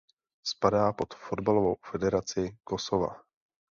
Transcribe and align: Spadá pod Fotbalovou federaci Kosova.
Spadá 0.43 0.93
pod 0.93 1.13
Fotbalovou 1.13 1.75
federaci 1.91 2.57
Kosova. 2.63 3.23